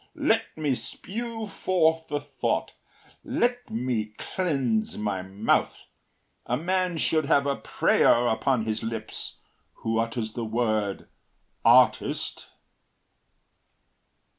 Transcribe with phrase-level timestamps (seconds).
[0.15, 2.73] Let me spew forth the thought!
[3.23, 5.85] Let me cleanse my mouth!
[6.47, 9.37] A man should have a prayer upon his lips
[9.73, 11.07] who utters the word
[11.63, 12.47] artist!